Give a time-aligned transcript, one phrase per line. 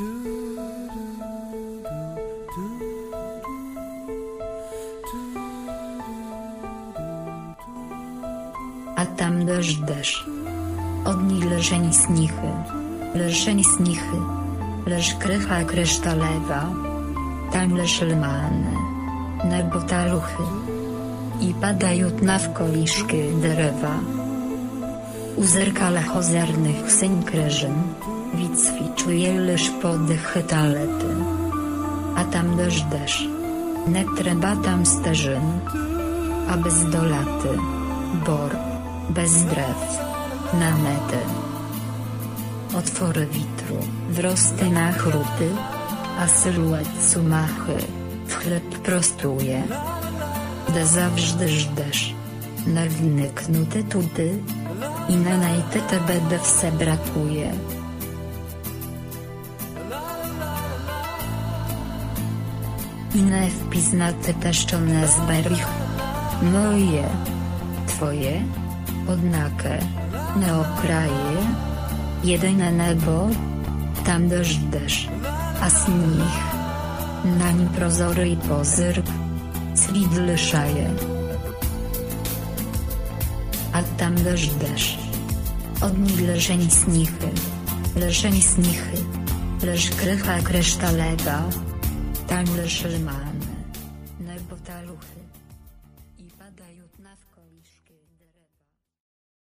[0.00, 0.02] A
[9.16, 10.24] tam deszcz deszcz.
[11.04, 12.50] Od niej leżeń snichy.
[13.14, 14.16] Leżeń snichy.
[14.86, 16.62] Leż krycha krysztalewa.
[17.52, 18.72] Tam leż lmane.
[19.44, 20.42] Nebo taluchy.
[21.40, 23.94] I padają na w koliszki derewa.
[25.36, 27.74] U zerkala ozernych syń kreżyn.
[28.34, 31.14] Wicwi czuje leż podechy talety.
[32.16, 33.28] A tam deszcz deszcz.
[33.86, 35.60] Ne trzeba tam sterzyn.
[36.50, 37.58] A bez dolaty.
[38.26, 38.56] Bor.
[39.10, 40.00] Bez drew.
[40.52, 41.18] Na mety.
[42.78, 43.78] Otwory witru,
[44.10, 45.50] wrosty na chruty,
[46.18, 47.78] a syluet sumachy,
[48.26, 49.62] w chleb prostuje.
[50.74, 52.14] De zawsze żdesz,
[52.66, 54.38] na winy knuty tuty,
[55.08, 57.52] i na najtyte będę wse brakuje.
[63.14, 65.66] I na wpis na te teszczone z berich.
[66.42, 67.08] Moje,
[67.86, 68.42] twoje,
[69.08, 69.78] odnakę,
[70.36, 71.36] na okraje,
[72.24, 73.28] jedyne nebo,
[74.06, 75.08] tam deszcz deszcz,
[75.60, 76.40] a sních,
[77.38, 79.06] na nim prozory i pozyrk,
[79.74, 80.90] swidly szaje.
[83.72, 84.98] A tam deszcz deszcz,
[85.82, 87.30] od niej leżeń snichy,
[87.96, 89.19] leżeń snichy,
[89.62, 91.38] Leż krycha kresztalego.
[92.28, 93.46] Tam leż lmany.
[94.20, 95.20] Nerbotaluchy.
[96.18, 97.94] I padają na w koliszki.